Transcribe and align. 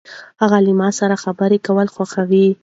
هغه 0.41 0.57
له 0.65 0.73
ما 0.79 0.89
سره 0.99 1.15
خبرې 1.23 1.57
کول 1.67 1.87
خوښوي. 1.95 2.47